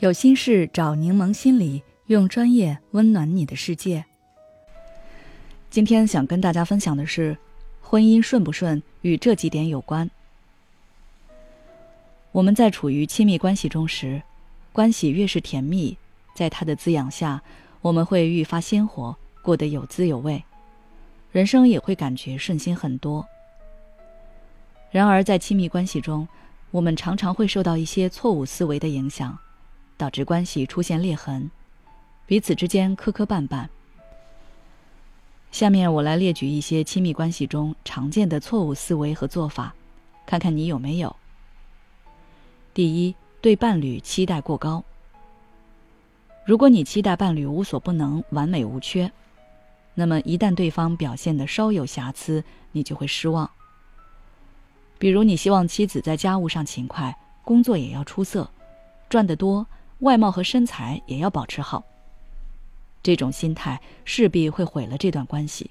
[0.00, 4.02] 有心事找柠檬心理，用专业温暖你的世界。
[5.68, 7.36] 今天想跟大家分享的是，
[7.82, 10.10] 婚姻顺不顺与这几点有关。
[12.32, 14.22] 我们在处于亲密关系中时，
[14.72, 15.98] 关系越是甜蜜，
[16.34, 17.42] 在它的滋养下，
[17.82, 20.42] 我们会愈发鲜活，过得有滋有味，
[21.30, 23.26] 人生也会感觉顺心很多。
[24.90, 26.26] 然而，在亲密关系中，
[26.70, 29.38] 我们常常会受到一些错误思维的影响。
[30.00, 31.50] 导致关系出现裂痕，
[32.24, 33.68] 彼此之间磕磕绊绊。
[35.52, 39.74] 下面我来列举一些亲密关系中常见的错误思维和做法，
[40.24, 41.14] 看看你有没有。
[42.72, 44.82] 第一，对伴侣期待过高。
[46.46, 49.12] 如果你期待伴侣无所不能、完美无缺，
[49.92, 52.42] 那么一旦对方表现的稍有瑕疵，
[52.72, 53.50] 你就会失望。
[54.98, 57.14] 比如，你希望妻子在家务上勤快，
[57.44, 58.50] 工作也要出色，
[59.10, 59.66] 赚得多。
[60.00, 61.82] 外貌和身材也要保持好。
[63.02, 65.70] 这种心态势必会毁了这段关系。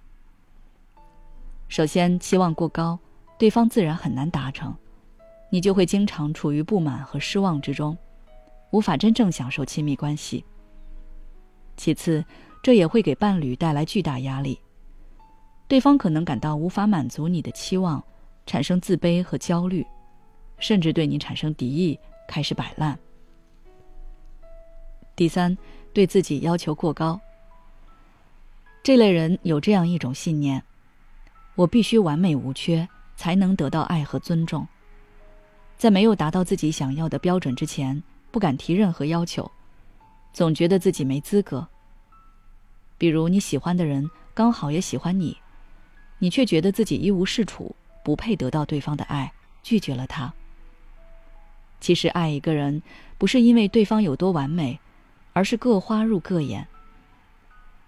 [1.67, 2.97] 首先，期望过高，
[3.37, 4.75] 对方自然很难达成，
[5.51, 7.95] 你就会经常处于不满和失望之中，
[8.71, 10.43] 无法真正享受亲密关系。
[11.77, 12.25] 其次，
[12.63, 14.59] 这也会给伴侣带来巨大压力，
[15.67, 18.03] 对方可能感到无法满足你的期望，
[18.47, 19.85] 产生自卑和焦虑，
[20.57, 22.97] 甚至对你产生敌意，开始摆烂。
[25.19, 25.57] 第三，
[25.91, 27.19] 对自己要求过高。
[28.81, 30.63] 这类人有这样一种信念：
[31.55, 34.65] 我必须完美无缺，才能得到爱和尊重。
[35.77, 39.51] 在没有达到自己想要的标准之前，不敢提任何要求，
[40.31, 41.67] 总觉得自己没资格。
[42.97, 45.35] 比如你喜欢的人刚好也喜欢你，
[46.17, 49.29] 你却觉得自己一无是处，不配得到对方的爱，
[49.63, 50.33] 拒绝了他。
[51.81, 52.81] 其实，爱一个人
[53.17, 54.79] 不是因为对方有多完美。
[55.33, 56.67] 而是各花入各眼。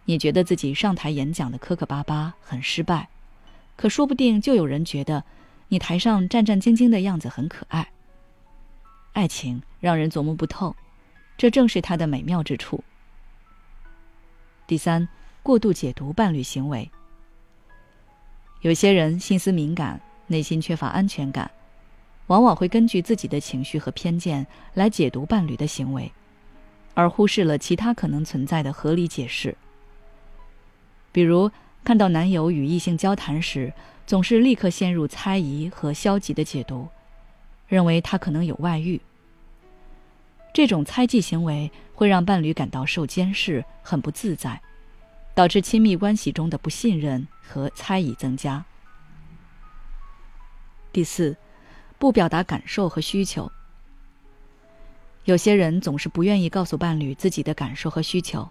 [0.06, 3.08] 你觉得自己上台演讲的磕磕巴巴很失败，
[3.76, 5.24] 可说不定就有人觉得
[5.68, 7.88] 你台上战战兢兢的样子很可爱。
[9.14, 10.76] 爱情让人琢磨不透，
[11.38, 12.84] 这正是它的美妙之处。
[14.66, 15.08] 第三，
[15.44, 16.90] 过度解读伴侣行为。
[18.62, 21.50] 有些人心思敏感，内心缺乏安全感，
[22.28, 26.12] 往往会根据自己的情绪和偏见来解读伴侣的行为。
[26.94, 29.56] 而忽视了其他可能存在的合理解释，
[31.12, 31.50] 比如
[31.84, 33.74] 看到男友与异性交谈时，
[34.06, 36.88] 总是立刻陷入猜疑和消极的解读，
[37.68, 39.00] 认为他可能有外遇。
[40.54, 44.62] 这种猜忌行为会让伴侣感到受监视，很不自在，
[45.34, 48.66] 导致亲密关系中的不信任和猜疑增加。
[50.92, 51.38] 第四，
[51.98, 53.50] 不表达感受和需求。
[55.26, 58.50] 有些人总是不愿意告诉伴侣自己的感受和需求，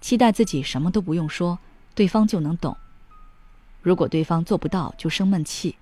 [0.00, 1.58] 期待自己什么都不用说，
[1.94, 2.76] 对方就能懂。
[3.80, 5.76] 如果对方做不到，就生闷气。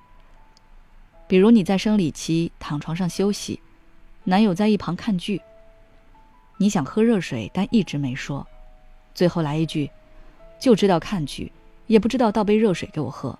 [1.27, 3.61] 比如你在生理期躺床上休息，
[4.25, 5.41] 男友在一旁看剧。
[6.59, 8.47] 你想喝热水，但一直没说，
[9.15, 9.91] 最后来一句
[10.61, 11.51] ：“就知道看剧，
[11.87, 13.39] 也不知道倒杯热水给我喝。”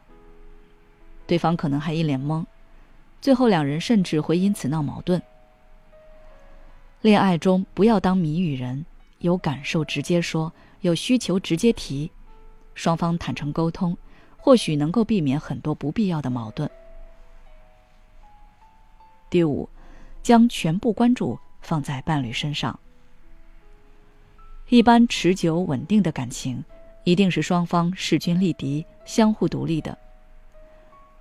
[1.27, 2.45] 对方可能还一脸懵，
[3.21, 5.21] 最后两人甚至会因此闹矛盾。
[7.03, 8.85] 恋爱中不要当谜语人，
[9.21, 10.53] 有感受直接说，
[10.83, 12.11] 有需求直接提，
[12.75, 13.97] 双方坦诚沟通，
[14.37, 16.71] 或许能够避免很多不必要的矛盾。
[19.31, 19.67] 第五，
[20.23, 22.79] 将全部关注放在伴侣身上。
[24.69, 26.63] 一般持久稳定的感情，
[27.05, 29.97] 一定是双方势均力敌、相互独立的，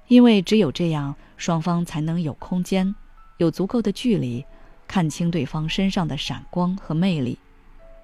[0.10, 2.94] 因为只有这样，双方才能有空间，
[3.38, 4.46] 有足够的距离。
[4.90, 7.38] 看清对方身上的闪光和魅力，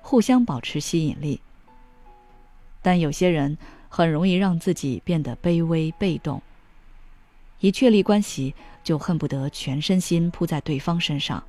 [0.04, 1.42] 互相保持吸引力。
[2.84, 3.58] 但有些人
[3.90, 6.40] 很容易让自己变得卑微被动，
[7.60, 8.54] 一确立关系
[8.84, 11.44] 就恨不得全身心扑在对方身上，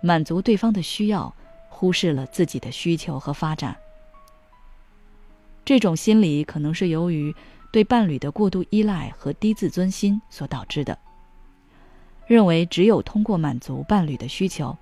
[0.00, 1.34] 满足对方的需要，
[1.68, 3.76] 忽视了自己的需求和发展。
[5.64, 7.34] 这种心理可能是由于
[7.72, 10.96] 对伴侣的过度依赖和低自尊心所导致的。
[12.30, 14.78] 认为只有通过满足伴侣的需求，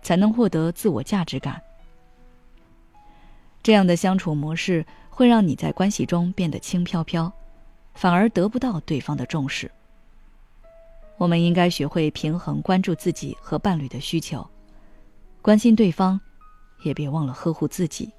[0.00, 1.60] 才能获得自我价值感。
[3.62, 7.30] 这样的相处模式会让你在关系中变得轻飘飘，
[7.92, 9.70] 反而得不到对方的重视。
[11.18, 14.48] 我们应该学会平衡关注自己和伴侣的需求，
[15.42, 16.18] 关心对方，
[16.84, 18.10] 也别忘了呵护自己。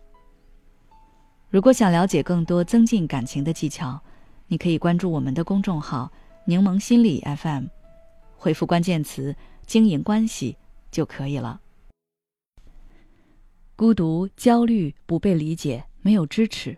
[1.50, 4.00] 如果想了解更多增进感情的技巧，
[4.46, 6.12] 你可以关注我们的公众号
[6.46, 7.66] “柠檬心理 FM”。
[8.40, 9.36] 回复关键词
[9.68, 10.56] “经营关系”
[10.90, 11.60] 就可以了。
[13.76, 16.78] 孤独、焦虑、不被理解、没有支持。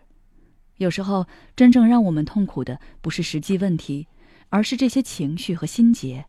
[0.78, 1.24] 有时候，
[1.54, 4.08] 真正让我们痛苦的不是实际问题，
[4.48, 6.26] 而是这些情绪和心结。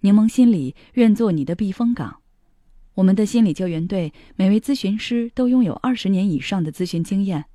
[0.00, 2.20] 柠檬心理愿做你的避风港。
[2.96, 7.46] 我们的心理救援队每位咨询师都拥有二十年以上的咨询经验。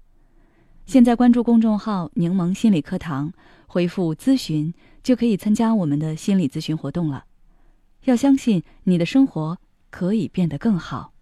[0.89, 3.31] 现在关注公众号“柠檬心理课堂”，
[3.69, 7.25] 回复“咨询”就可以参加我们的心理咨询活动了。
[8.05, 9.59] 要相信你的生活
[9.91, 11.13] 可以变得更好。